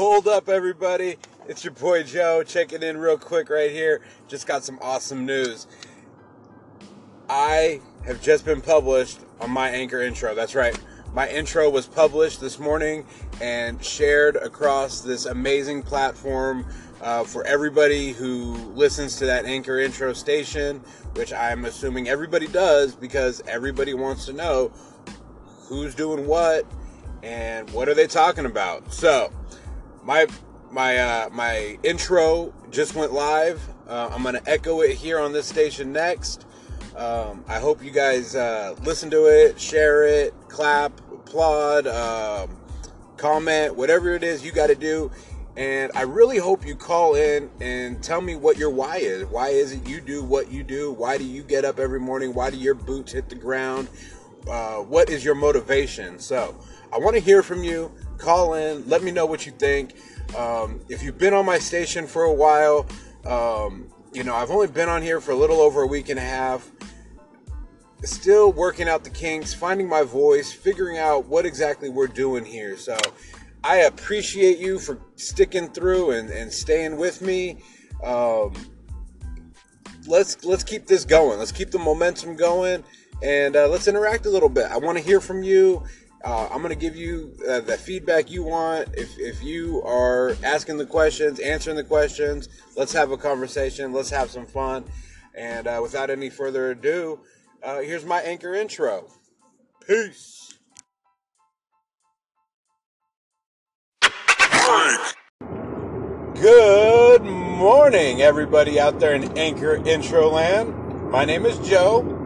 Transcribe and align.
Hold 0.00 0.28
up, 0.28 0.48
everybody. 0.48 1.18
It's 1.46 1.62
your 1.62 1.74
boy 1.74 2.04
Joe 2.04 2.42
checking 2.42 2.82
in 2.82 2.96
real 2.96 3.18
quick 3.18 3.50
right 3.50 3.70
here. 3.70 4.00
Just 4.28 4.46
got 4.46 4.64
some 4.64 4.78
awesome 4.80 5.26
news. 5.26 5.66
I 7.28 7.82
have 8.06 8.22
just 8.22 8.46
been 8.46 8.62
published 8.62 9.20
on 9.42 9.50
my 9.50 9.68
anchor 9.68 10.00
intro. 10.00 10.34
That's 10.34 10.54
right. 10.54 10.74
My 11.12 11.28
intro 11.28 11.68
was 11.68 11.86
published 11.86 12.40
this 12.40 12.58
morning 12.58 13.04
and 13.42 13.84
shared 13.84 14.36
across 14.36 15.02
this 15.02 15.26
amazing 15.26 15.82
platform 15.82 16.64
uh, 17.02 17.22
for 17.24 17.46
everybody 17.46 18.12
who 18.12 18.54
listens 18.72 19.16
to 19.16 19.26
that 19.26 19.44
anchor 19.44 19.80
intro 19.80 20.14
station, 20.14 20.78
which 21.12 21.30
I'm 21.30 21.66
assuming 21.66 22.08
everybody 22.08 22.46
does 22.46 22.94
because 22.94 23.42
everybody 23.46 23.92
wants 23.92 24.24
to 24.24 24.32
know 24.32 24.72
who's 25.68 25.94
doing 25.94 26.26
what 26.26 26.64
and 27.22 27.68
what 27.72 27.86
are 27.86 27.94
they 27.94 28.06
talking 28.06 28.46
about. 28.46 28.94
So, 28.94 29.30
my 30.02 30.26
my 30.70 30.98
uh, 30.98 31.28
my 31.30 31.78
intro 31.82 32.52
just 32.70 32.94
went 32.94 33.12
live. 33.12 33.60
Uh, 33.88 34.10
I'm 34.12 34.22
gonna 34.22 34.42
echo 34.46 34.80
it 34.80 34.96
here 34.96 35.18
on 35.18 35.32
this 35.32 35.46
station 35.46 35.92
next. 35.92 36.46
Um, 36.96 37.44
I 37.48 37.58
hope 37.58 37.82
you 37.82 37.90
guys 37.90 38.34
uh, 38.34 38.74
listen 38.82 39.10
to 39.10 39.26
it, 39.26 39.60
share 39.60 40.04
it, 40.04 40.34
clap, 40.48 40.98
applaud, 41.12 41.86
um, 41.86 42.56
comment, 43.16 43.76
whatever 43.76 44.14
it 44.14 44.24
is 44.24 44.44
you 44.44 44.52
got 44.52 44.66
to 44.66 44.74
do. 44.74 45.10
And 45.56 45.92
I 45.94 46.02
really 46.02 46.38
hope 46.38 46.66
you 46.66 46.74
call 46.74 47.14
in 47.14 47.50
and 47.60 48.02
tell 48.02 48.20
me 48.20 48.34
what 48.34 48.56
your 48.56 48.70
why 48.70 48.96
is. 48.96 49.24
Why 49.26 49.48
is 49.48 49.72
it 49.72 49.88
you 49.88 50.00
do 50.00 50.22
what 50.22 50.50
you 50.50 50.62
do? 50.62 50.92
Why 50.92 51.18
do 51.18 51.24
you 51.24 51.42
get 51.42 51.64
up 51.64 51.78
every 51.78 52.00
morning? 52.00 52.34
Why 52.34 52.50
do 52.50 52.56
your 52.56 52.74
boots 52.74 53.12
hit 53.12 53.28
the 53.28 53.34
ground? 53.34 53.88
Uh, 54.48 54.78
what 54.78 55.10
is 55.10 55.24
your 55.24 55.34
motivation? 55.34 56.18
So 56.18 56.56
I 56.92 56.98
want 56.98 57.16
to 57.16 57.20
hear 57.20 57.42
from 57.42 57.62
you. 57.62 57.92
Call 58.18 58.54
in. 58.54 58.88
Let 58.88 59.02
me 59.02 59.10
know 59.10 59.26
what 59.26 59.46
you 59.46 59.52
think. 59.52 59.94
Um, 60.36 60.80
if 60.88 61.02
you've 61.02 61.18
been 61.18 61.34
on 61.34 61.44
my 61.44 61.58
station 61.58 62.06
for 62.06 62.24
a 62.24 62.32
while, 62.32 62.86
um, 63.26 63.92
you 64.12 64.24
know, 64.24 64.34
I've 64.34 64.50
only 64.50 64.66
been 64.66 64.88
on 64.88 65.02
here 65.02 65.20
for 65.20 65.32
a 65.32 65.36
little 65.36 65.60
over 65.60 65.82
a 65.82 65.86
week 65.86 66.08
and 66.08 66.18
a 66.18 66.22
half. 66.22 66.70
Still 68.02 68.52
working 68.52 68.88
out 68.88 69.04
the 69.04 69.10
kinks, 69.10 69.52
finding 69.52 69.88
my 69.88 70.02
voice, 70.02 70.52
figuring 70.52 70.98
out 70.98 71.26
what 71.26 71.44
exactly 71.44 71.90
we're 71.90 72.06
doing 72.06 72.44
here. 72.44 72.76
So 72.76 72.96
I 73.62 73.80
appreciate 73.82 74.58
you 74.58 74.78
for 74.78 74.98
sticking 75.16 75.68
through 75.68 76.12
and, 76.12 76.30
and 76.30 76.50
staying 76.50 76.96
with 76.96 77.20
me. 77.20 77.58
Um, 78.02 78.54
let's 80.06 80.44
let's 80.44 80.64
keep 80.64 80.86
this 80.86 81.04
going. 81.04 81.38
Let's 81.38 81.52
keep 81.52 81.70
the 81.70 81.78
momentum 81.78 82.36
going, 82.36 82.84
and 83.22 83.56
uh, 83.56 83.68
let's 83.68 83.88
interact 83.88 84.26
a 84.26 84.30
little 84.30 84.48
bit. 84.48 84.66
I 84.66 84.78
want 84.78 84.98
to 84.98 85.04
hear 85.04 85.20
from 85.20 85.42
you. 85.42 85.84
Uh, 86.22 86.48
I'm 86.50 86.58
going 86.58 86.74
to 86.74 86.78
give 86.78 86.96
you 86.96 87.34
uh, 87.48 87.60
the 87.60 87.78
feedback 87.78 88.30
you 88.30 88.42
want. 88.42 88.88
If, 88.94 89.18
if 89.18 89.42
you 89.42 89.82
are 89.82 90.36
asking 90.44 90.76
the 90.76 90.86
questions, 90.86 91.40
answering 91.40 91.76
the 91.76 91.84
questions, 91.84 92.48
let's 92.76 92.92
have 92.92 93.10
a 93.10 93.16
conversation. 93.16 93.92
Let's 93.92 94.10
have 94.10 94.30
some 94.30 94.46
fun. 94.46 94.84
And 95.34 95.66
uh, 95.66 95.80
without 95.82 96.10
any 96.10 96.28
further 96.28 96.72
ado, 96.72 97.20
uh, 97.62 97.80
here's 97.80 98.04
my 98.04 98.20
anchor 98.20 98.54
intro. 98.54 99.08
Peace. 99.86 100.36
Good 106.34 107.22
morning, 107.22 108.22
everybody 108.22 108.80
out 108.80 109.00
there 109.00 109.14
in 109.14 109.36
Anchor 109.36 109.76
Intro 109.86 110.30
Land. 110.30 111.10
My 111.10 111.24
name 111.24 111.44
is 111.44 111.58
Joe. 111.68 112.19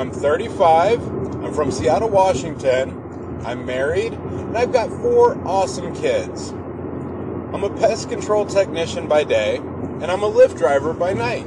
I'm 0.00 0.10
35. 0.10 1.06
I'm 1.44 1.52
from 1.52 1.70
Seattle, 1.70 2.08
Washington. 2.08 3.42
I'm 3.44 3.66
married, 3.66 4.14
and 4.14 4.56
I've 4.56 4.72
got 4.72 4.88
four 4.88 5.36
awesome 5.46 5.94
kids. 5.94 6.52
I'm 6.52 7.62
a 7.64 7.78
pest 7.78 8.08
control 8.08 8.46
technician 8.46 9.08
by 9.08 9.24
day, 9.24 9.56
and 9.56 10.04
I'm 10.04 10.22
a 10.22 10.30
Lyft 10.32 10.56
driver 10.56 10.94
by 10.94 11.12
night. 11.12 11.46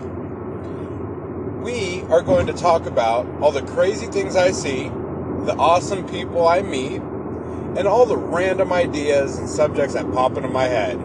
We 1.63 2.03
are 2.11 2.21
going 2.21 2.45
to 2.45 2.53
talk 2.53 2.85
about 2.85 3.25
all 3.41 3.51
the 3.51 3.63
crazy 3.63 4.05
things 4.05 4.35
I 4.35 4.51
see, 4.51 4.83
the 4.83 5.55
awesome 5.57 6.07
people 6.07 6.47
I 6.47 6.61
meet, 6.61 7.01
and 7.01 7.87
all 7.87 8.05
the 8.05 8.17
random 8.17 8.71
ideas 8.71 9.39
and 9.39 9.49
subjects 9.49 9.95
that 9.95 10.11
pop 10.13 10.37
into 10.37 10.49
my 10.49 10.65
head. 10.65 10.99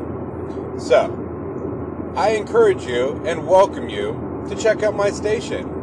So, 0.76 2.12
I 2.14 2.32
encourage 2.32 2.84
you 2.84 3.22
and 3.24 3.46
welcome 3.46 3.88
you 3.88 4.44
to 4.50 4.54
check 4.54 4.82
out 4.82 4.94
my 4.94 5.10
station. 5.10 5.77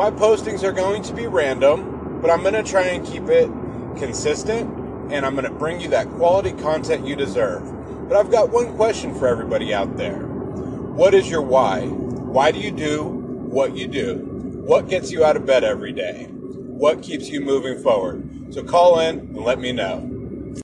My 0.00 0.10
postings 0.10 0.62
are 0.62 0.72
going 0.72 1.02
to 1.02 1.12
be 1.12 1.26
random, 1.26 2.20
but 2.22 2.30
I'm 2.30 2.40
going 2.40 2.54
to 2.54 2.62
try 2.62 2.84
and 2.84 3.06
keep 3.06 3.24
it 3.24 3.50
consistent 3.98 5.12
and 5.12 5.26
I'm 5.26 5.34
going 5.34 5.44
to 5.44 5.50
bring 5.50 5.78
you 5.78 5.88
that 5.90 6.08
quality 6.12 6.52
content 6.52 7.06
you 7.06 7.14
deserve. 7.14 8.08
But 8.08 8.16
I've 8.16 8.30
got 8.30 8.48
one 8.48 8.74
question 8.76 9.14
for 9.14 9.28
everybody 9.28 9.74
out 9.74 9.98
there. 9.98 10.20
What 10.20 11.12
is 11.12 11.28
your 11.28 11.42
why? 11.42 11.82
Why 11.86 12.50
do 12.50 12.60
you 12.60 12.70
do 12.70 13.04
what 13.04 13.76
you 13.76 13.88
do? 13.88 14.14
What 14.64 14.88
gets 14.88 15.10
you 15.10 15.22
out 15.22 15.36
of 15.36 15.44
bed 15.44 15.64
every 15.64 15.92
day? 15.92 16.28
What 16.30 17.02
keeps 17.02 17.28
you 17.28 17.42
moving 17.42 17.82
forward? 17.82 18.54
So 18.54 18.64
call 18.64 19.00
in 19.00 19.18
and 19.18 19.36
let 19.36 19.60
me 19.60 19.70
know. 19.70 20.19